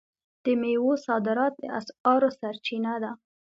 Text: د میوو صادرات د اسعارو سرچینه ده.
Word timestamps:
د 0.43 0.45
میوو 0.61 0.93
صادرات 1.05 1.53
د 1.57 1.63
اسعارو 1.79 2.29
سرچینه 2.39 2.93
ده. 3.03 3.11